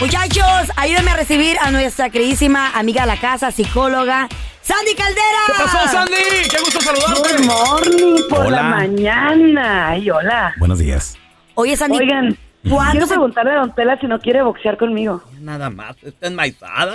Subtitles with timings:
[0.00, 4.28] Muchachos, ayúdenme a recibir a nuestra queridísima amiga de la casa, psicóloga,
[4.60, 5.38] Sandy Caldera.
[5.46, 6.48] ¿Qué pasó, Sandy?
[6.50, 7.36] Qué gusto saludarte.
[7.36, 8.56] Good morning por Hola.
[8.58, 9.88] la mañana.
[9.88, 10.54] Ay, hola.
[10.58, 11.16] Buenos días.
[11.54, 12.36] Oye, Sandy, Oigan,
[12.68, 15.22] ¿cuándo quiero se- preguntarle a Don Tela si no quiere boxear conmigo.
[15.40, 16.94] Nada más, está enmaizada.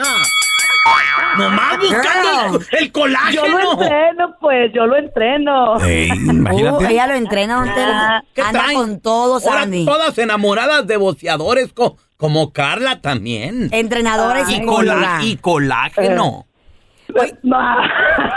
[1.37, 3.47] Nomás buscando el, el Yo colágeno.
[3.57, 5.79] lo entreno, pues, yo lo entreno.
[5.79, 6.91] Ey, Uh, imagínate.
[6.91, 8.23] ella lo entrena, don Tela.
[8.33, 8.77] ¿Qué Anda traen?
[8.77, 9.85] con todo, Ahora Sandy.
[9.85, 13.69] todas enamoradas de boceadores co- como Carla también.
[13.71, 16.45] Entrenadora y colá- y colágeno.
[17.43, 17.67] No.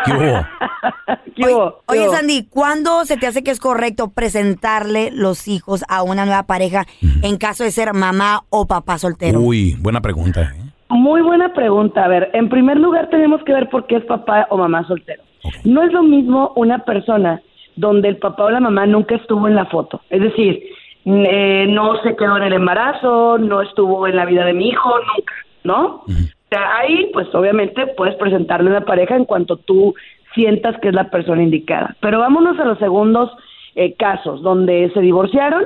[0.04, 0.46] ¿Qué hubo?
[1.36, 1.70] ¿Qué Oye, hubo?
[1.78, 2.16] ¿Qué oye, hubo?
[2.16, 6.86] Sandy, ¿cuándo se te hace que es correcto presentarle los hijos a una nueva pareja
[7.22, 9.40] en caso de ser mamá o papá soltero?
[9.40, 10.52] Uy, buena pregunta.
[10.56, 10.63] ¿eh?
[10.88, 12.04] Muy buena pregunta.
[12.04, 15.22] A ver, en primer lugar tenemos que ver por qué es papá o mamá soltero.
[15.64, 17.42] No es lo mismo una persona
[17.76, 20.00] donde el papá o la mamá nunca estuvo en la foto.
[20.10, 20.62] Es decir,
[21.04, 24.90] eh, no se quedó en el embarazo, no estuvo en la vida de mi hijo,
[24.90, 25.86] nunca, ¿no?
[26.06, 29.94] O sea, ahí, pues obviamente puedes presentarle una pareja en cuanto tú
[30.34, 31.96] sientas que es la persona indicada.
[32.00, 33.30] Pero vámonos a los segundos
[33.74, 35.64] eh, casos, donde se divorciaron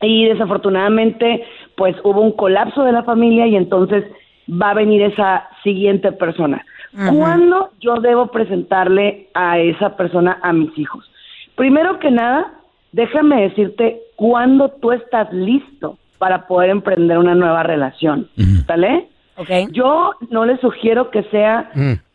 [0.00, 1.44] y desafortunadamente
[1.76, 4.04] pues hubo un colapso de la familia y entonces
[4.50, 6.64] va a venir esa siguiente persona.
[7.12, 11.10] ¿Cuándo yo debo presentarle a esa persona a mis hijos?
[11.56, 12.52] Primero que nada,
[12.92, 18.28] déjame decirte cuándo tú estás listo para poder emprender una nueva relación,
[18.66, 19.08] ¿sale?
[19.36, 19.50] ¿Ok?
[19.72, 21.70] Yo no le sugiero que sea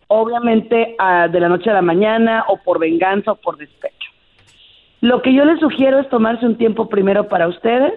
[0.08, 4.09] obviamente ah, de la noche a la mañana o por venganza o por despecho.
[5.02, 7.94] Lo que yo les sugiero es tomarse un tiempo primero para ustedes.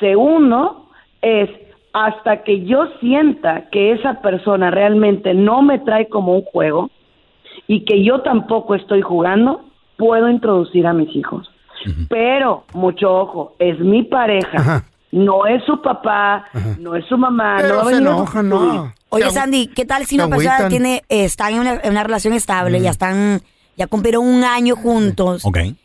[0.00, 0.83] Segundo,
[1.24, 1.48] es
[1.92, 6.90] hasta que yo sienta que esa persona realmente no me trae como un juego
[7.66, 9.64] y que yo tampoco estoy jugando,
[9.96, 11.48] puedo introducir a mis hijos.
[12.08, 14.84] Pero, mucho ojo, es mi pareja, Ajá.
[15.12, 16.46] no es su papá,
[16.78, 18.92] no es su mamá, no va Pero a se enoja, no.
[19.10, 22.34] Oye, Sandy, ¿qué tal si una persona tiene, eh, está en una, en una relación
[22.34, 23.40] estable, ya están,
[23.76, 25.44] ya cumplieron un año juntos,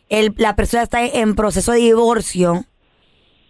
[0.09, 2.63] el- la persona está en proceso de divorcio,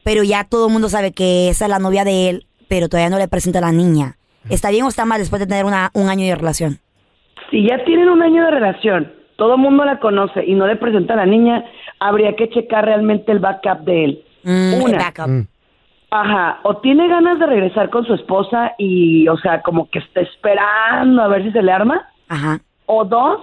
[0.03, 3.09] pero ya todo el mundo sabe que esa es la novia de él, pero todavía
[3.09, 4.15] no le presenta a la niña.
[4.49, 6.79] ¿Está bien o está mal después de tener una, un año de relación?
[7.51, 10.75] Si ya tienen un año de relación, todo el mundo la conoce y no le
[10.75, 11.63] presenta a la niña,
[11.99, 14.23] habría que checar realmente el backup de él.
[14.43, 14.97] Mm, el Una.
[14.97, 15.47] backup.
[16.11, 20.21] Ajá, o tiene ganas de regresar con su esposa y, o sea, como que está
[20.21, 22.59] esperando a ver si se le arma, Ajá.
[22.87, 23.39] o dos,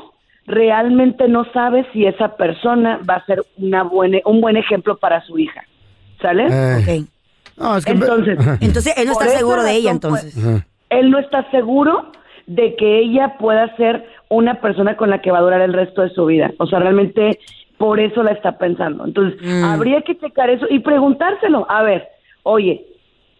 [0.47, 5.21] realmente no sabe si esa persona va a ser una buena, un buen ejemplo para
[5.23, 5.63] su hija.
[6.21, 6.47] ¿Sale?
[6.51, 7.09] Eh, Ok.
[7.59, 10.65] no, es que- Entonces, Entonces, él no está seguro de ella, pues, entonces.
[10.91, 12.13] él no está seguro
[12.47, 16.03] de que ella pueda ser una persona con la que va a durar el resto
[16.03, 16.53] de su vida.
[16.59, 17.39] O sea, realmente
[17.79, 19.05] por eso la está pensando.
[19.05, 19.65] Entonces, Mm.
[19.65, 21.67] habría que checar eso y preguntárselo.
[21.69, 22.09] A ver,
[22.45, 22.85] oye,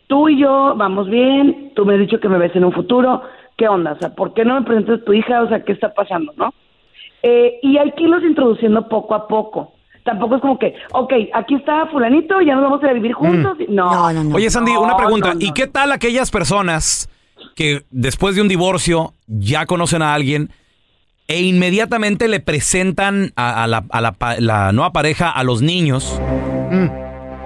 [0.09, 3.23] tú y yo vamos bien, tú me has dicho que me ves en un futuro,
[3.57, 3.93] ¿qué onda?
[3.93, 5.43] O sea, ¿por qué no me presentas a tu hija?
[5.43, 6.53] O sea, ¿qué está pasando, no?
[7.23, 9.73] Eh, y hay que irlos introduciendo poco a poco.
[10.07, 13.13] Tampoco es como que, ok, aquí está fulanito, ya nos vamos a ir a vivir
[13.13, 13.59] juntos.
[13.69, 14.37] No, No, no, no.
[14.37, 15.29] Oye, Sandy, No, una pregunta.
[15.29, 15.41] no, no.
[15.45, 17.11] ¿Y qué tal aquellas personas
[17.55, 20.49] que después de un divorcio ya conocen a alguien
[21.29, 25.61] e inmediatamente le presentan a, a la, a la pa- la nueva pareja a los
[25.61, 26.19] niños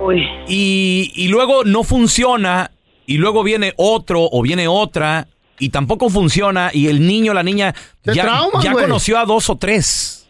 [0.02, 0.22] Uy.
[0.48, 2.70] y, y luego no funciona
[3.06, 5.26] y luego viene otro o viene otra
[5.58, 7.74] y tampoco funciona y el niño o la niña
[8.04, 10.28] ya, ya conoció a dos o tres?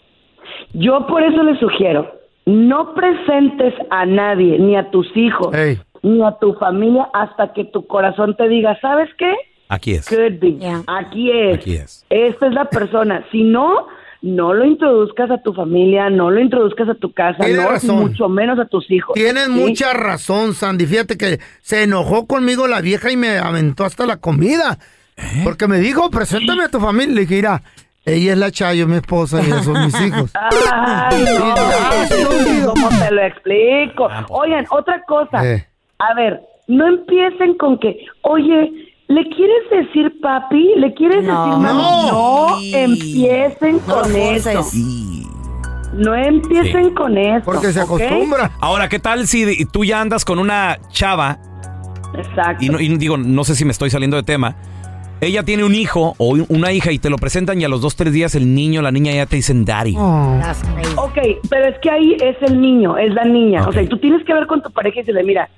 [0.72, 2.08] Yo por eso les sugiero,
[2.46, 5.54] no presentes a nadie, ni a tus hijos,
[6.02, 9.32] ni a tu familia, hasta que tu corazón te diga, ¿sabes qué?
[9.68, 10.08] Aquí es.
[10.08, 10.58] Could be.
[10.58, 10.82] Ya.
[10.86, 11.58] Aquí es.
[11.58, 12.04] Aquí es.
[12.10, 13.24] Esta es la persona.
[13.30, 13.86] Si no,
[14.20, 18.00] no lo introduzcas a tu familia, no lo introduzcas a tu casa, no, razón.
[18.00, 19.14] mucho menos a tus hijos.
[19.14, 19.52] Tienes ¿sí?
[19.52, 20.86] mucha razón, Sandy.
[20.86, 24.78] Fíjate que se enojó conmigo la vieja y me aventó hasta la comida.
[25.44, 27.14] Porque me dijo, preséntame a tu familia.
[27.14, 27.62] Le dije, mira,
[28.04, 30.30] ella es la Chayo, mi esposa, y ellos son mis hijos.
[30.34, 32.72] Ay, no.
[32.74, 34.08] ¿cómo te lo explico?
[34.30, 35.44] Oigan, otra cosa.
[35.46, 35.66] Eh.
[35.98, 38.72] A ver, no empiecen con que, oye,
[39.08, 40.72] ¿le quieres decir papi?
[40.76, 41.46] ¿Le quieres No.
[41.46, 41.82] decir mami?
[42.10, 44.66] No, empiecen No lo con eso.
[45.92, 46.94] No empiecen Sí.
[46.94, 47.44] con eso.
[47.44, 48.52] Porque se acostumbra.
[48.60, 51.38] Ahora, ¿qué tal si tú ya andas con una chava
[52.16, 52.64] Exacto.
[52.64, 54.56] y, no- y digo, no sé si me estoy saliendo de tema.
[55.20, 57.94] Ella tiene un hijo o una hija y te lo presentan y a los dos,
[57.96, 59.94] tres días el niño, la niña ya te dicen daddy.
[59.98, 60.40] Oh.
[60.96, 61.18] Ok,
[61.50, 63.68] pero es que ahí es el niño, es la niña.
[63.68, 65.48] O sea, y tú tienes que ver con tu pareja y decirle, mira,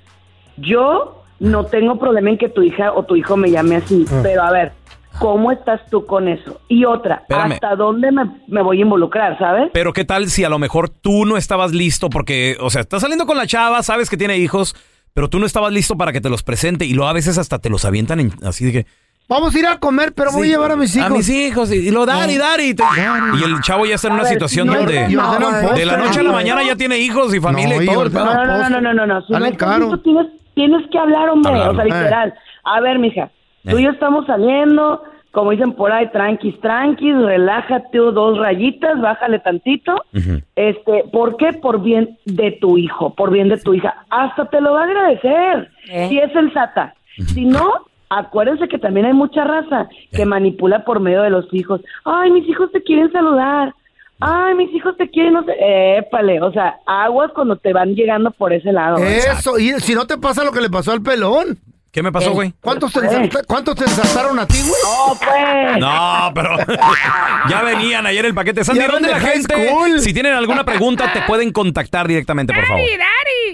[0.57, 4.19] yo no tengo problema en que tu hija o tu hijo me llame así, Ah.
[4.21, 4.71] pero a ver,
[5.19, 6.59] ¿cómo estás tú con eso?
[6.67, 7.53] Y otra, Espérame.
[7.53, 9.69] ¿hasta dónde me, me voy a involucrar, sabes?
[9.73, 13.01] Pero ¿qué tal si a lo mejor tú no estabas listo porque, o sea, estás
[13.01, 14.75] saliendo con la chava, sabes que tiene hijos,
[15.13, 17.59] pero tú no estabas listo para que te los presente y luego a veces hasta
[17.59, 18.85] te los avientan en- así de que...
[19.29, 21.09] Vamos a ir a comer, pero voy a llevar a mis hijos.
[21.09, 23.95] A mis hijos y, y lo dan y dar y, te- y el chavo ya
[23.95, 25.79] está en A una ver, situación no, donde no, no, postre.
[25.79, 28.03] de la noche a la mañana ya tiene hijos y familia No, y todo.
[28.03, 28.25] el pedo.
[28.25, 29.21] No, no, no, no, no, no, no.
[29.25, 29.79] Si no estás caro.
[29.85, 31.51] listo, tienes, tienes que hablar, hombre.
[31.53, 31.69] Hablar.
[31.69, 32.33] O sea, literal.
[32.65, 33.31] A ver, mija,
[33.67, 33.81] tú Eh.
[33.81, 39.95] y yo estamos saliendo, como dicen por ahí, tranquis, tranquis, relájate dos rayitas, bájale tantito.
[40.55, 41.53] Este, ¿por qué?
[41.53, 43.95] Por bien de tu hijo, por bien de tu hija.
[44.09, 45.71] Hasta te lo va a agradecer.
[45.89, 46.07] Eh.
[46.09, 46.93] Si es sensata.
[47.33, 47.85] Si no,
[48.19, 51.81] acuérdense que también hay mucha raza que manipula por medio de los hijos.
[52.05, 53.73] Ay, mis hijos te quieren saludar.
[54.19, 55.53] Ay, mis hijos te quieren, no sé.
[55.97, 58.97] Épale, o sea, aguas cuando te van llegando por ese lado.
[58.97, 61.57] Eso, y si no te pasa lo que le pasó al pelón.
[61.93, 62.51] ¿Qué me pasó, güey?
[62.59, 62.99] ¿Cuántos te,
[63.45, 64.81] ¿cuántos te ensartaron a ti, güey?
[64.83, 65.77] No, pues.
[65.77, 66.57] No, pero
[67.49, 68.63] ya venían ayer el paquete.
[68.63, 69.67] Sandy, ¿dónde de la gente?
[69.69, 69.99] school.
[69.99, 72.81] Si tienen alguna pregunta, te pueden contactar directamente, por favor.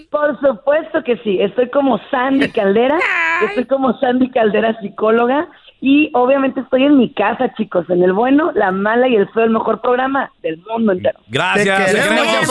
[0.10, 1.42] Por supuesto que sí.
[1.42, 2.98] Estoy como Sandy Caldera.
[3.46, 5.50] Estoy como Sandy Caldera, psicóloga.
[5.82, 7.90] Y obviamente estoy en mi casa, chicos.
[7.90, 11.20] En el bueno, la mala y el feo, el mejor programa del mundo entero.
[11.28, 11.92] Gracias.
[11.92, 12.48] te queremos.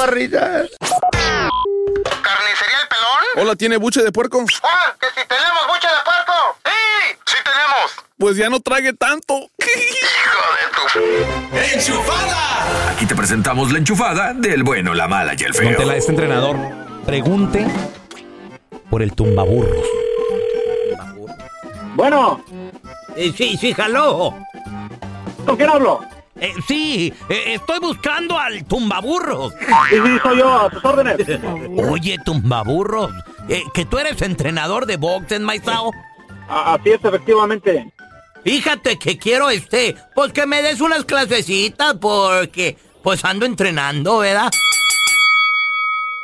[3.41, 4.45] Hola, ¿tiene buche de puerco?
[4.63, 4.95] ¡Ah!
[5.01, 6.33] ¡Que si tenemos buche de puerco!
[6.65, 7.17] ¡Sí!
[7.27, 8.05] ¡Sí tenemos!
[8.19, 9.35] Pues ya no trague tanto.
[9.59, 12.01] ¡Hijo de tu...
[12.95, 15.71] Aquí te presentamos la enchufada del bueno, la mala y el feo.
[15.93, 16.57] Este entrenador,
[17.07, 17.65] pregunte
[18.91, 19.87] por el tumbaburros.
[21.95, 22.45] Bueno,
[23.17, 24.35] Eh, sí, sí, jaló.
[25.45, 26.01] ¿con quién hablo?
[26.41, 29.53] Eh, sí, eh, estoy buscando al tumbaburros.
[29.91, 31.17] Sí, sí, soy yo, a tus órdenes.
[31.91, 33.11] Oye, tumbaburros,
[33.49, 35.91] eh, que tú eres entrenador de box en Maizao.
[36.49, 37.93] Así es, efectivamente.
[38.45, 44.49] Fíjate que quiero este, pues que me des unas clasecitas porque pues ando entrenando, ¿verdad?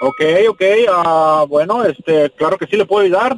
[0.01, 0.21] Ok,
[0.51, 0.63] ok,
[0.93, 3.37] ah, bueno, este, claro que sí le puedo ayudar.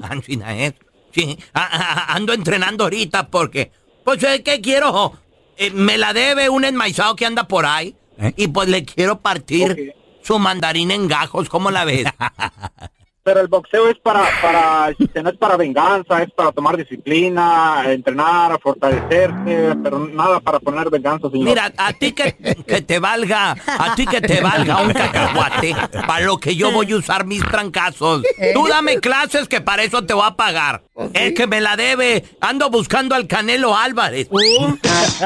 [0.48, 0.72] ¿eh?
[1.12, 1.62] Sí, a-
[2.10, 3.70] a- ando entrenando ahorita porque
[4.04, 5.12] pues es que quiero,
[5.56, 8.32] eh, me la debe un enmaizado que anda por ahí ¿Eh?
[8.36, 12.06] y pues le quiero partir su mandarín en gajos, ¿cómo la ves?
[13.26, 17.82] Pero el boxeo es para, para, este, no es para venganza, es para tomar disciplina,
[17.86, 21.48] entrenar, fortalecerse, pero nada para poner venganza, señor.
[21.48, 25.74] Mira, a ti que, que te valga, a ti que te valga un cacahuate,
[26.06, 28.22] para lo que yo voy a usar mis trancazos.
[28.54, 30.84] Tú dame clases que para eso te voy a pagar.
[31.12, 34.28] El que me la debe, ando buscando al Canelo Álvarez.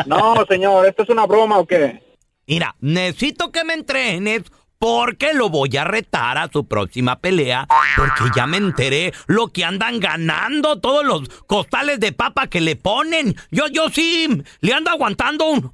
[0.06, 2.00] No, señor, ¿esto es una broma o qué?
[2.46, 4.44] Mira, necesito que me entrenes
[4.80, 9.62] porque lo voy a retar a su próxima pelea porque ya me enteré lo que
[9.64, 13.36] andan ganando todos los costales de papa que le ponen.
[13.50, 15.70] Yo, yo sí, le ando aguantando un-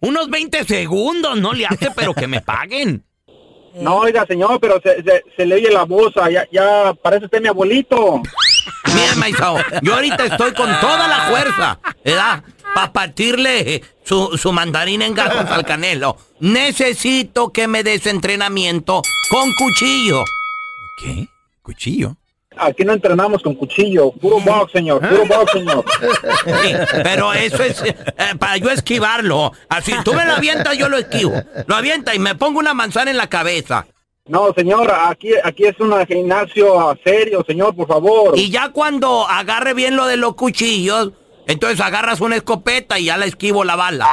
[0.00, 3.02] unos 20 segundos, no le hace, pero que me paguen.
[3.78, 7.42] No, oiga, señor, pero se, se, se le oye la voz, ya, ya parece usted
[7.42, 8.22] mi abuelito.
[8.94, 12.42] Mira, Maizao, yo ahorita estoy con toda la fuerza, ¿verdad?
[12.74, 16.16] Para partirle eh, su, su mandarín en gajos al canelo.
[16.40, 20.24] Necesito que me des entrenamiento con cuchillo.
[20.98, 21.28] ¿Qué?
[21.62, 22.16] ¿Cuchillo?
[22.58, 25.84] Aquí no entrenamos con cuchillo, puro box, señor, puro box, señor.
[26.62, 27.94] Sí, pero eso es eh,
[28.38, 29.52] para yo esquivarlo.
[29.68, 31.34] Así tú me lo avientas, yo lo esquivo.
[31.66, 33.86] Lo avienta y me pongo una manzana en la cabeza.
[34.28, 38.36] No, señor, aquí, aquí es un gimnasio serio, señor, por favor.
[38.36, 41.12] Y ya cuando agarre bien lo de los cuchillos,
[41.46, 44.08] entonces agarras una escopeta y ya la esquivo la bala.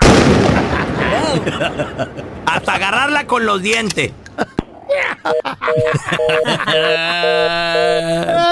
[2.46, 4.12] Hasta agarrarla con los dientes.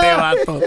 [0.00, 0.60] Este vato.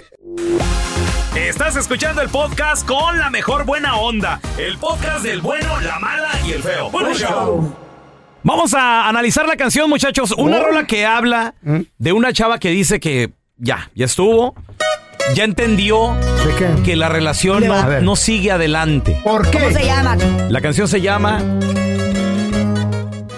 [1.36, 4.40] Estás escuchando el podcast con la mejor buena onda.
[4.58, 6.92] El podcast del bueno, la mala y el feo.
[6.92, 7.74] Bueno, show.
[8.44, 10.34] Vamos a analizar la canción, muchachos.
[10.38, 11.54] Una rola que habla
[11.98, 14.54] de una chava que dice que ya, ya estuvo.
[15.36, 16.14] ya entendió
[16.46, 16.70] ¿De qué?
[16.84, 19.20] que la relación no, no sigue adelante.
[19.24, 19.60] ¿Por qué?
[19.60, 20.18] ¿Cómo se llama?
[20.50, 21.42] La canción se llama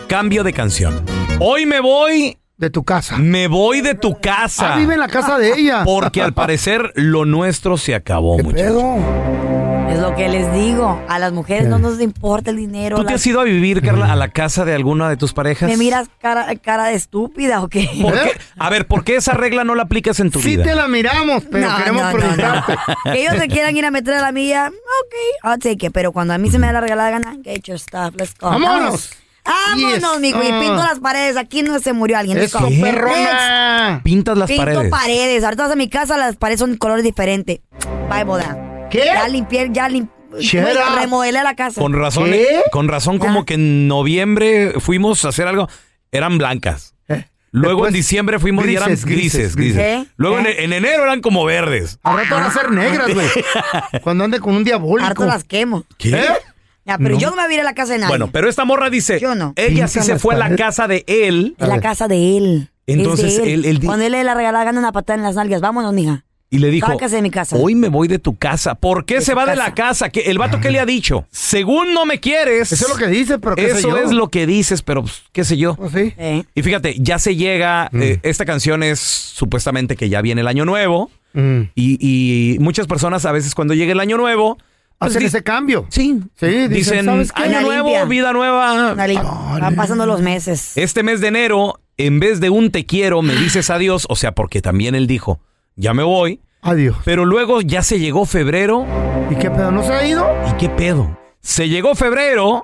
[0.07, 1.03] Cambio de canción.
[1.39, 3.17] Hoy me voy, De tu casa.
[3.17, 4.73] me voy de tu casa.
[4.73, 5.83] Ah, vive en la casa de ella.
[5.83, 8.83] Porque al parecer lo nuestro se acabó, ¿Qué muchachos.
[9.89, 11.01] Es lo que les digo.
[11.07, 12.97] A las mujeres no nos importa el dinero.
[12.97, 15.31] ¿Tú te las- has ido a vivir, Carla, a la casa de alguna de tus
[15.33, 15.69] parejas?
[15.69, 17.89] ¿Me miras cara, cara de estúpida o qué?
[18.01, 18.19] ¿Por ¿Eh?
[18.23, 18.41] qué?
[18.57, 20.63] A ver, ¿por qué esa regla no la aplicas en tu Sí vida?
[20.63, 22.75] te la miramos, pero No, queremos no, no, preguntarte.
[23.05, 25.93] Que ellos se quieran ir a meter a la mía, ok, I'll take it.
[25.93, 28.49] Pero cuando a mí se me da la regalada gana, get your stuff, let's go.
[28.49, 29.11] ¡Vámonos!
[29.45, 30.21] Vámonos, Yes.
[30.21, 31.37] mijo, y pinto las paredes.
[31.37, 32.39] Aquí no se murió alguien.
[32.39, 34.01] Eso, perrona.
[34.03, 34.89] Pintas las Pinto paredes.
[34.89, 35.43] paredes.
[35.43, 37.59] Ahorita vas a mi casa, las paredes son colores diferentes.
[38.09, 38.64] Bye, boda.
[38.95, 39.05] ¿Qué?
[39.05, 40.13] Ya limpié, ya limpié.
[40.99, 41.79] Remodelé la casa.
[41.81, 42.47] Con razón, ¿Qué?
[42.71, 45.69] con razón como que en noviembre fuimos a hacer algo,
[46.11, 46.93] eran blancas.
[47.07, 49.75] Eh, Luego después, en diciembre fuimos y eran grises, grises, grises, grises.
[49.77, 50.07] grises.
[50.17, 50.63] Luego en, ¿Eh?
[50.65, 51.99] en enero eran como verdes.
[52.03, 53.27] Al rato van a ser negras, güey.
[54.03, 55.07] Cuando ande con un diabólico.
[55.07, 55.85] Harto las quemo.
[55.97, 56.09] ¿Qué?
[56.09, 56.25] ¿Eh?
[56.85, 57.19] Ya, pero No.
[57.19, 58.09] yo no me voy a ir a la casa de nadie.
[58.09, 59.53] Bueno, pero esta morra dice, Yo no.
[59.55, 62.69] ella sí se fue a la casa de él es la casa de él.
[62.87, 65.61] Entonces, él- él Cuando él le la regalada, gana una patada en las nalgas.
[65.61, 66.25] Vámonos, mija.
[66.49, 67.55] Y le dijo, Sácase de mi casa.
[67.57, 68.75] hoy me voy de tu casa.
[68.75, 69.63] ¿Por qué De se va de casa.
[69.63, 70.09] la casa?
[70.09, 72.71] ¿Qué- el vato que le ha dicho, según no me quieres.
[72.71, 73.97] Eso es lo que dice, pero qué sé Eso yo.
[73.97, 75.75] es lo que dices, pero pues, qué sé yo.
[75.75, 76.13] Pues sí.
[76.17, 76.43] Eh.
[76.53, 78.01] Y fíjate, ya se llega, Mm.
[78.01, 81.61] eh, esta canción es supuestamente que ya viene el año nuevo Mm.
[81.75, 81.97] y,
[82.55, 84.57] y muchas personas a veces cuando llega el año nuevo,
[84.99, 85.85] pues, Hacen ese cambio.
[85.89, 87.41] sí, Sí, dicen, dicen ¿sabes qué?
[87.43, 88.05] año Una nuevo, limpia.
[88.05, 88.93] vida nueva.
[88.93, 90.71] Una Van pasando los meses.
[90.77, 94.31] Este mes de enero, en vez de un te quiero, me dices adiós, o sea,
[94.33, 95.41] porque también él dijo,
[95.75, 96.97] ya me voy, Adiós.
[97.05, 98.85] pero luego ya se llegó febrero,
[99.29, 99.71] ¿Y qué pedo?
[99.71, 100.27] ¿No se ha ido?
[100.49, 101.17] ¿y qué pedo?
[101.41, 102.61] Se llegó febrero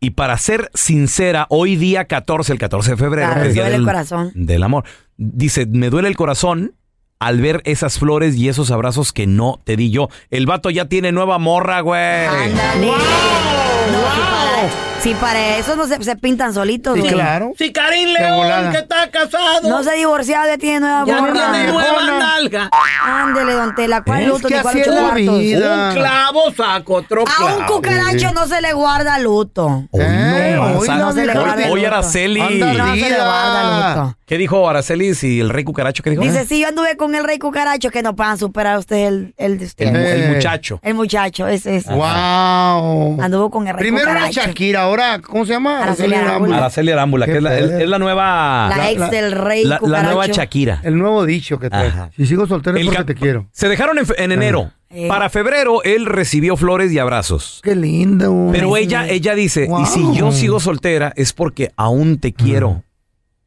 [0.00, 3.62] y para ser sincera, hoy día 14, el 14 de febrero, Claro, que es día
[3.64, 4.32] duele el corazón.
[4.34, 4.84] del amor,
[5.16, 6.74] dice, me duele el corazón
[7.20, 10.08] al ver esas flores y esos abrazos que no te di yo.
[10.30, 12.26] El vato ya tiene nueva morra, güey.
[12.26, 12.86] Ándale.
[12.86, 17.12] No, si si para eso no se, se pintan solitos, Sí, güey.
[17.12, 17.52] claro.
[17.56, 18.08] Si Karim.
[18.08, 22.70] León, que está casado, No se ha divorciado, ya tiene nueva ya tiene nueva nalga.
[23.04, 24.02] Ándele, don Tela.
[24.02, 25.38] ¿Cuál Es luto que ni cuál así ocho es la cuartos?
[25.38, 25.88] vida.
[25.88, 29.84] Un clavo saco otro A un cucaracho no se le guarda luto.
[29.92, 31.94] Eh, no, hoy no se le hoy- guarda el hoy luto.
[31.94, 32.40] Araceli.
[32.40, 34.14] Anda No se le guarda luto.
[34.26, 36.02] ¿Qué dijo Araceli y el rey cucaracho?
[36.02, 36.22] ¿Qué dijo?
[36.22, 39.58] Dice, si yo anduve con el rey cucaracho, que no puedan superar ustedes el, el
[39.58, 39.86] de usted.
[39.86, 40.24] el, Eh.
[40.26, 40.80] el muchacho.
[40.82, 41.86] El muchacho, ese es.
[41.86, 43.20] Wow.
[43.22, 44.40] Anduvo con el rey Primero era cucaracho.
[44.42, 45.82] Shakira, ahora, ¿cómo se llama?
[45.82, 46.56] Araceli Arámbula.
[46.58, 48.72] Araceli Arámbula, que es la, es- la nueva.
[48.76, 50.80] La, ex del rey la- la nueva Shakira.
[50.82, 51.88] El nuevo dicho que trae.
[51.88, 52.10] Ajá.
[52.16, 53.46] Si sigo soltero es El porque te quiero.
[53.52, 54.72] Se dejaron en, enero.
[54.90, 55.06] Eh.
[55.06, 57.60] Para febrero, él recibió flores y abrazos.
[57.62, 58.48] Qué lindo.
[58.52, 59.82] Pero ella, ella dice, Wow.
[59.82, 62.82] y si yo sigo soltera es porque aún te quiero,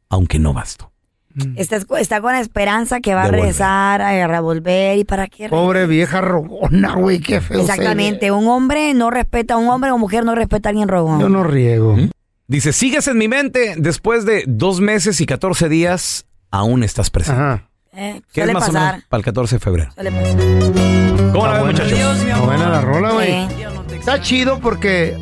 [0.10, 0.91] aunque no basto.
[1.56, 3.42] Está, está con la esperanza que va De a volver.
[3.42, 5.50] regresar, a revolver y para qué.
[5.50, 7.60] Pobre vieja rogona, güey, qué feo.
[7.62, 11.20] Exactamente, un hombre no respeta, un hombre o mujer no respeta a alguien rogón.
[11.20, 11.96] Yo no riego.
[12.48, 17.42] Dice, sigues en mi mente, después de dos meses y 14 días, aún estás presente.
[17.42, 17.68] Ajá.
[17.94, 19.92] Eh, ¿Qué suele es más o menos para el 14 de febrero?
[19.94, 21.32] Suele pasar.
[21.34, 21.92] ¿Cómo la ven, muchachos?
[22.22, 23.32] Está buena la rola, güey.
[23.32, 23.48] Eh,
[24.00, 25.16] Está chido porque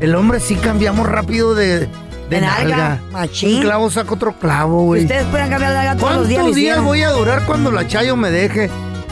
[0.00, 1.88] el hombre sí cambiamos rápido de,
[2.30, 3.00] de De nalga, nalga.
[3.12, 3.56] machín.
[3.56, 5.02] Un clavo saca otro clavo, güey.
[5.02, 6.38] Ustedes pueden cambiar de nalga todos los ¿Cuántos días.
[6.38, 6.84] días, lo hicieron.
[6.86, 8.70] voy a durar cuando la Chayo me deje?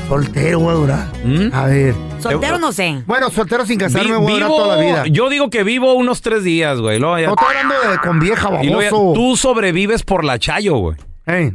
[0.09, 1.07] Soltero voy a durar.
[1.25, 1.51] ¿Mm?
[1.55, 1.95] A ver.
[2.21, 3.03] Soltero no sé.
[3.07, 5.05] Bueno, soltero sin casarme Vi- voy a durar vivo- toda la vida.
[5.09, 6.99] Yo digo que vivo unos tres días, güey.
[6.99, 9.13] luego ya- No estoy hablando de con vieja, y luego ya- baboso.
[9.15, 10.97] tú sobrevives por la chayo, güey.
[11.27, 11.53] Ey,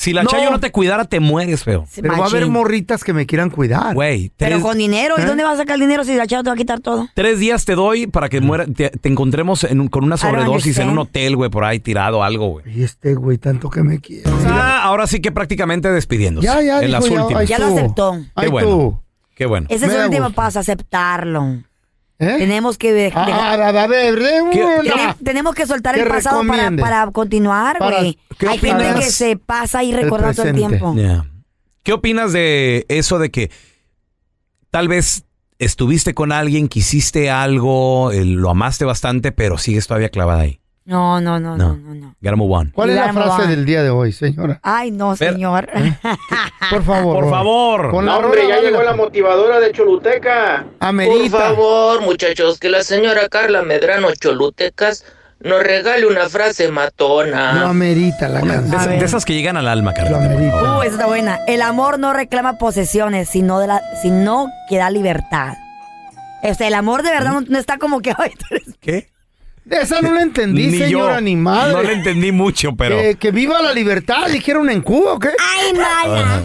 [0.00, 0.30] Si la No.
[0.30, 1.84] chayo no te cuidara, te mueres, feo.
[2.00, 3.94] Pero va a haber morritas que me quieran cuidar.
[3.94, 5.16] Güey, Pero tres, con dinero.
[5.18, 5.24] ¿Y ¿Eh?
[5.24, 7.08] dónde vas a sacar el dinero si la chava te va a quitar todo?
[7.14, 10.78] tres días te doy para que muera, te, te encontremos en un- con una sobredosis
[10.78, 12.78] en un hotel, güey, por ahí tirado, algo, güey.
[12.78, 14.30] Y este güey, tanto que me quiere.
[14.46, 16.46] Ah, ahora sí que prácticamente despidiéndose.
[16.46, 17.48] Ya, ya, En dijo, las ya, últimas.
[17.48, 18.12] Ya lo aceptó.
[18.36, 18.68] Ahí Qué bueno.
[18.68, 18.98] tú.
[19.34, 19.66] Qué bueno.
[19.68, 21.62] Ese es el último paso, aceptarlo.
[22.20, 22.34] ¿Eh?
[22.38, 24.82] Tenemos que Ah, dejar- a ver, de ¿Qué- una.
[24.82, 26.42] Tenem- tenemos que soltar el pasado
[26.80, 28.18] para, continuar, güey.
[28.38, 30.94] ¿qué Hay gente opinas que se pasa del recordando todo el tiempo.
[31.84, 33.50] ¿Qué opinas de eso de que
[34.70, 35.24] tal vez
[35.60, 40.60] estuviste con alguien, quisiste algo, eh, lo amaste bastante, pero sigues todavía clavada ahí?
[40.88, 41.68] No, no, no, No.
[41.68, 42.14] no, no, no.
[42.18, 42.70] Gotta move on.
[42.70, 44.58] ¿Cuál es la frase del día de hoy, señora?
[44.62, 45.68] Ay, no, Pero- señor.
[46.70, 47.20] Por favor.
[47.20, 47.90] Por favor.
[47.90, 50.64] Con la hombre, rola, ya dale llegó la motivadora de Choluteca.
[50.78, 51.38] Por Amerita.
[51.38, 55.04] favor, muchachos, que la señora Carla Medrano Cholutecas
[55.40, 57.68] nos regale una frase Lo matona.
[57.68, 58.98] amerita la De, canción.
[58.98, 60.16] de esas que llegan al alma, Lo Carla.
[60.24, 60.78] amerita.
[60.78, 61.38] Uh, esa está buena.
[61.46, 65.54] El amor no reclama posesiones, sino, de la, sino que da libertad.
[66.42, 68.10] O sea, el amor de verdad no, no está como que...
[68.18, 69.10] ay, tú eres- ¿Qué?
[69.70, 71.20] Esa no la entendí, Ni señora, yo.
[71.20, 71.72] ni madre.
[71.74, 72.96] No le entendí mucho, pero.
[72.98, 75.28] Que, que viva la libertad, dijeron en Cuba, ¿o qué?
[75.38, 76.42] ¡Ay, mala!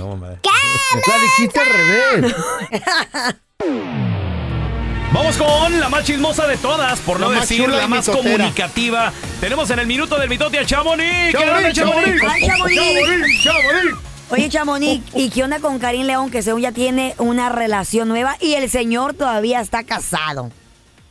[1.07, 2.35] La dijiste al revés.
[5.13, 7.87] Vamos con la más chismosa de todas, por no La más decir chula la y
[7.87, 8.33] más mitotera.
[8.35, 9.13] comunicativa.
[9.39, 11.05] Tenemos en el minuto del mitote a Chamonix.
[11.31, 12.19] ¿Qué Chamonix, Chamonix?
[12.19, 12.23] Chamonix.
[12.27, 13.43] ¡Ay, Chamonix!
[13.43, 13.97] Chamonix.
[14.29, 18.37] Oye, Chamonix, ¿y qué onda con Karim León, que según ya tiene una relación nueva
[18.39, 20.49] y el señor todavía está casado?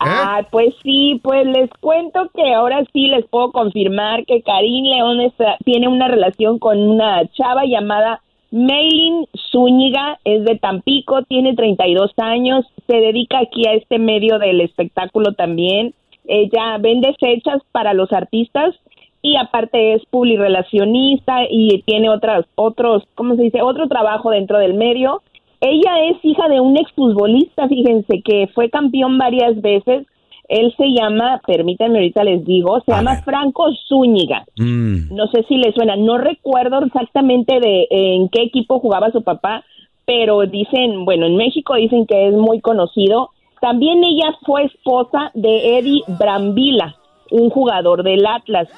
[0.04, 5.20] Ah, pues sí, pues les cuento que ahora sí les puedo confirmar que Karim León
[5.20, 12.12] está- tiene una relación con una chava llamada Maylin Zúñiga, es de Tampico, tiene 32
[12.18, 15.94] años, se dedica aquí a este medio del espectáculo también.
[16.26, 18.74] Ella vende fechas para los artistas
[19.22, 23.62] y aparte es publirelacionista y tiene otras otros, ¿cómo se dice?
[23.62, 25.22] Otro trabajo dentro del medio.
[25.62, 30.04] Ella es hija de un exfutbolista, fíjense, que fue campeón varias veces.
[30.48, 34.44] Él se llama, permítanme ahorita les digo, se llama Franco Zúñiga.
[34.56, 35.14] Mm.
[35.14, 39.64] No sé si le suena, no recuerdo exactamente de en qué equipo jugaba su papá,
[40.04, 43.30] pero dicen, bueno, en México dicen que es muy conocido.
[43.60, 46.96] También ella fue esposa de Eddie Brambila,
[47.30, 48.68] un jugador del Atlas.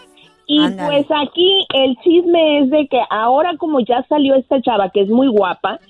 [0.47, 5.01] Y pues aquí el chisme es de que ahora como ya salió esta chava que
[5.01, 5.81] es muy guapa,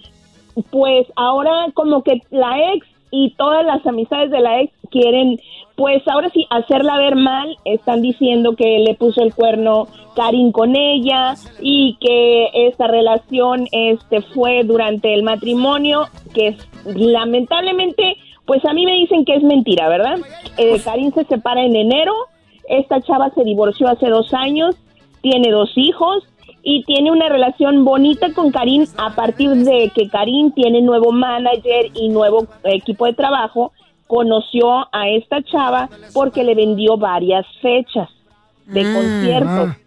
[0.70, 5.38] pues ahora como que la ex y todas las amistades de la ex quieren,
[5.76, 7.56] pues ahora sí, hacerla ver mal.
[7.64, 14.20] Están diciendo que le puso el cuerno Karin con ella y que esta relación este
[14.20, 19.88] fue durante el matrimonio, que es, lamentablemente, pues a mí me dicen que es mentira,
[19.88, 20.18] ¿verdad?
[20.56, 22.14] Eh, Karin se separa en enero,
[22.68, 24.76] esta chava se divorció hace dos años,
[25.23, 26.25] tiene dos hijos
[26.64, 31.90] y tiene una relación bonita con Karim a partir de que Karim tiene nuevo manager
[31.94, 33.73] y nuevo equipo de trabajo.
[34.06, 38.09] Conoció a esta chava porque le vendió varias fechas
[38.66, 39.68] de Mm, conciertos.
[39.71, 39.78] ah.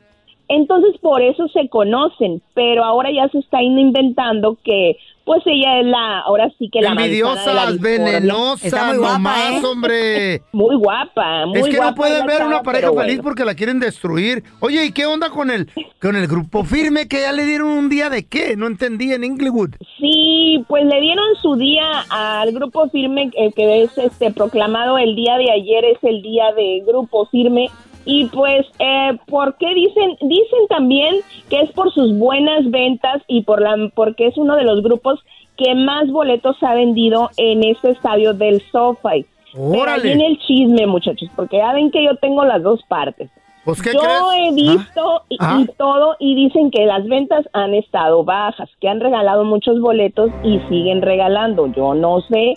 [0.49, 5.85] Entonces por eso se conocen, pero ahora ya se está inventando que pues ella es
[5.85, 10.41] la, ahora sí que la Envidiosas, venenosas, nomás, hombre.
[10.53, 13.23] Muy guapa, muy es que guapa no pueden ver una pareja feliz bueno.
[13.23, 14.45] porque la quieren destruir.
[14.61, 15.69] Oye, ¿y qué onda con el
[16.01, 18.55] con el grupo firme que ya le dieron un día de qué?
[18.55, 19.71] No entendí en Inglewood.
[19.99, 25.13] Sí, pues le dieron su día al grupo firme, eh, que es este proclamado el
[25.13, 27.69] día de ayer, es el día de grupo firme.
[28.09, 30.17] Y pues, eh, ¿por qué dicen?
[30.21, 31.15] Dicen también
[31.49, 35.19] que es por sus buenas ventas y por la, porque es uno de los grupos
[35.57, 39.25] que más boletos ha vendido en este estadio del SoFi.
[39.53, 43.29] Pero ahí en el chisme, muchachos, porque ya ven que yo tengo las dos partes.
[43.65, 44.13] Pues, ¿qué yo crees?
[44.37, 45.57] he visto y, Ah.
[45.59, 50.31] y todo y dicen que las ventas han estado bajas, que han regalado muchos boletos
[50.43, 51.67] y siguen regalando.
[51.75, 52.53] Yo no sé,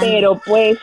[0.00, 0.78] pero pues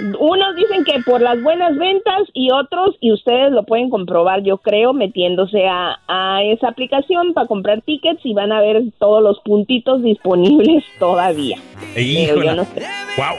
[0.00, 4.58] unos dicen que por las buenas ventas y otros, y ustedes lo pueden comprobar, yo
[4.58, 9.40] creo, metiéndose a, a esa aplicación para comprar tickets y van a ver todos los
[9.40, 11.58] puntitos disponibles todavía.
[11.94, 12.46] Pero Híjole.
[12.46, 12.86] yo no sé.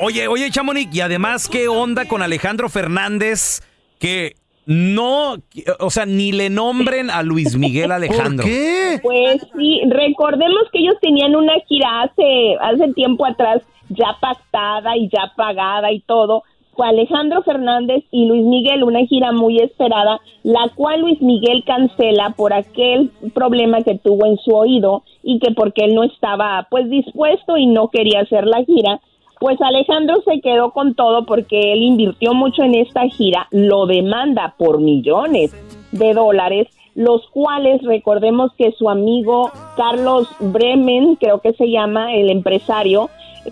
[0.01, 3.61] Oye, oye, Chamonix, y además, ¿qué onda con Alejandro Fernández?
[3.97, 5.37] Que no,
[5.79, 8.45] o sea, ni le nombren a Luis Miguel Alejandro.
[9.01, 15.09] Pues sí, recordemos que ellos tenían una gira hace, hace tiempo atrás ya pactada y
[15.09, 16.43] ya pagada y todo.
[16.75, 22.29] Fue Alejandro Fernández y Luis Miguel, una gira muy esperada, la cual Luis Miguel cancela
[22.37, 26.89] por aquel problema que tuvo en su oído y que porque él no estaba pues
[26.89, 29.01] dispuesto y no quería hacer la gira.
[29.39, 34.55] Pues Alejandro se quedó con todo porque él invirtió mucho en esta gira, lo demanda
[34.57, 35.53] por millones
[35.91, 42.29] de dólares, los cuales recordemos que su amigo Carlos Bremen, creo que se llama el
[42.29, 43.09] empresario,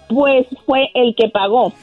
[0.07, 1.73] pues fue el que pagó.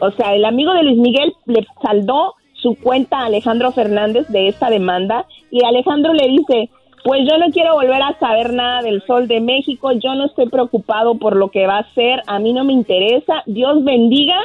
[0.00, 4.48] O sea, el amigo de Luis Miguel le saldó su cuenta a Alejandro Fernández de
[4.48, 6.70] esta demanda y Alejandro le dice,
[7.04, 10.48] pues yo no quiero volver a saber nada del Sol de México, yo no estoy
[10.48, 14.36] preocupado por lo que va a hacer, a mí no me interesa, Dios bendiga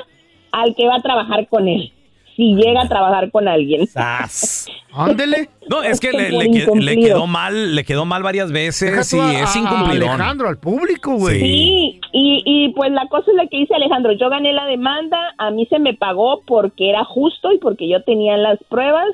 [0.52, 1.94] al que va a trabajar con él,
[2.40, 3.86] si llega a trabajar con alguien.
[4.94, 5.50] Ándele.
[5.70, 7.08] No, es que le, Por le que- le incumplido.
[7.08, 11.40] quedó mal, le quedó mal varias veces y a- es a Alejandro, al público, güey.
[11.40, 15.18] Sí, y, y pues la cosa es la que dice Alejandro, yo gané la demanda,
[15.38, 19.10] a mí se me pagó porque era justo y porque yo tenía las pruebas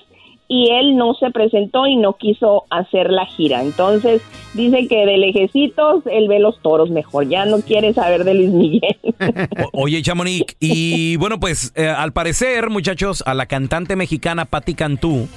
[0.48, 3.64] y él no se presentó y no quiso hacer la gira.
[3.64, 4.22] Entonces
[4.54, 8.50] dice que de lejecitos él ve los toros mejor, ya no quiere saber de Luis
[8.52, 8.98] Miguel.
[9.74, 14.74] O- Oye, Chamonix, y bueno, pues eh, al parecer, muchachos, a la cantante mexicana Patti
[14.74, 15.28] Cantú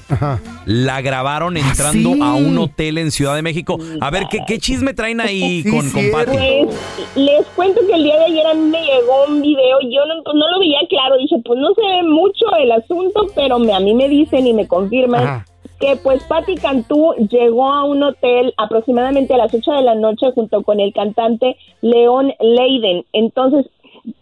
[0.67, 2.21] la grabaron entrando sí?
[2.23, 3.79] a un hotel en Ciudad de México.
[4.01, 6.11] A ver, ¿qué, qué chisme traen ahí Sí, con, con.
[6.11, 6.37] Patti?
[6.37, 6.77] Pues
[7.17, 10.33] les cuento que el día de ayer a mí me llegó un video, yo no,
[10.35, 13.81] no lo veía claro, dije, pues no se ve mucho el asunto, pero me, a
[13.81, 14.67] mí me dicen y me
[15.07, 15.45] Ajá.
[15.81, 20.33] que pues Patti Cantú llegó a un hotel aproximadamente a las 8 de la noche
[20.35, 23.05] junto con el cantante León Leiden.
[23.13, 23.67] Entonces,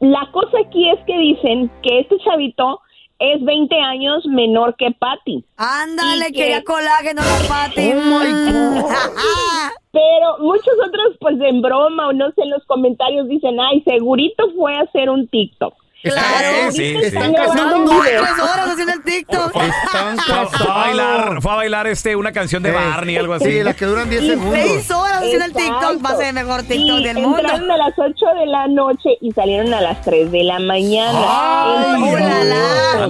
[0.01, 2.81] la cosa aquí es que dicen que este chavito
[3.19, 5.43] es 20 años menor que Patti.
[5.57, 7.93] Ándale, quería colágeno la Pati.
[9.93, 14.51] Pero muchos otros, pues en broma o no sé, en los comentarios dicen, ay, segurito
[14.55, 15.73] fue a hacer un TikTok.
[16.03, 16.71] Claro.
[16.73, 17.33] Sí, sí, están.
[17.35, 19.57] Tres horas haciendo el TikTok.
[19.57, 23.33] Están Fue, a- fue a bailar, fue a bailar este, una canción de Barney, algo
[23.35, 23.47] así.
[23.47, 24.55] Sí, las que duran 10 Y segundos.
[24.55, 25.53] Seis horas haciendo el.
[25.53, 26.05] TikTok.
[26.05, 27.39] Va a ser el mejor TikTok del mundo.
[27.39, 31.19] Entraron a las 8 de la noche y salieron a las 3 de la mañana.
[31.19, 33.07] Ay, ¡Oh.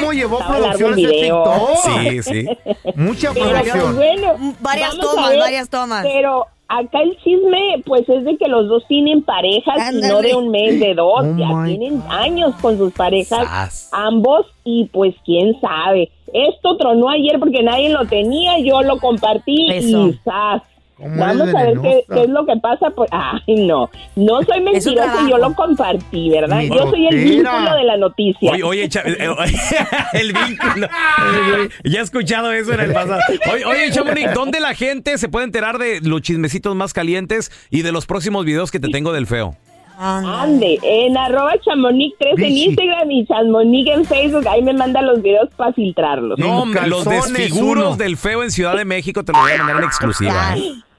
[0.00, 1.20] ¿Cómo llevó producción el ese.
[1.20, 1.70] TikTok?
[1.84, 2.46] Sí, sí.
[2.96, 3.96] Mucha producción.
[3.96, 6.02] bueno, Varias tomas, varias tomas.
[6.04, 10.34] Pero acá el chisme, pues es de que los dos tienen parejas y no de
[10.34, 11.24] un mes, de dos.
[11.24, 13.90] Oh, ya tienen años con sus parejas, Sas.
[13.92, 16.10] ambos, y pues quién sabe.
[16.32, 20.08] Esto tronó ayer porque nadie lo tenía, yo lo compartí Eso.
[20.08, 20.62] y ¡zas!
[20.96, 22.88] ¿Cómo Vamos a ver qué, es lo que pasa.
[22.90, 25.28] Pues, ay, no, no soy mentirosa, trabajo.
[25.28, 26.62] yo lo compartí, ¿verdad?
[26.62, 28.52] Yo soy el vínculo de la noticia.
[28.52, 29.28] Oye, oye, cha- eh,
[30.14, 30.88] el vínculo.
[31.84, 33.20] Ya he escuchado eso en el pasado.
[33.52, 37.82] Oye, oye, Chamonix, ¿dónde la gente se puede enterar de los chismecitos más calientes y
[37.82, 39.54] de los próximos videos que te tengo del feo?
[39.98, 42.44] Ande, en arroba chamonix 3 en.
[42.52, 46.38] Instagram y chamonix en Facebook, ahí me manda los videos para filtrarlos.
[46.38, 47.96] No, hombre, los desfiguros uno.
[47.96, 50.54] del feo en Ciudad de México te lo voy a mandar en exclusiva.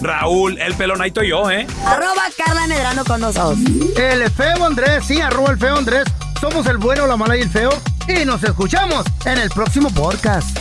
[0.00, 1.66] Raúl el Pelón, ahí estoy yo, ¿eh?
[1.86, 3.58] Arroba Carla Medrano con nosotros.
[3.96, 6.04] El feo Andrés, sí, arroba el feo Andrés.
[6.40, 7.70] Somos el bueno, la mala y el feo.
[8.08, 10.58] Y nos escuchamos en el próximo podcast.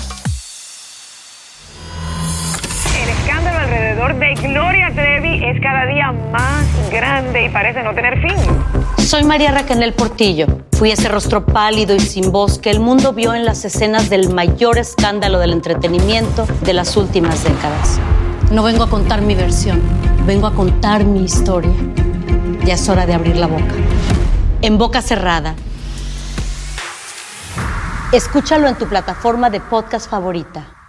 [3.02, 8.22] El escándalo alrededor de Gloria Trevi es cada día más grande y parece no tener
[8.22, 8.38] fin.
[8.98, 10.48] Soy María Raquel Portillo.
[10.72, 14.34] Fui ese rostro pálido y sin voz que el mundo vio en las escenas del
[14.34, 18.00] mayor escándalo del entretenimiento de las últimas décadas.
[18.54, 19.82] No vengo a contar mi versión,
[20.28, 21.74] vengo a contar mi historia.
[22.64, 23.74] Ya es hora de abrir la boca.
[24.62, 25.56] En boca cerrada.
[28.12, 30.83] Escúchalo en tu plataforma de podcast favorita.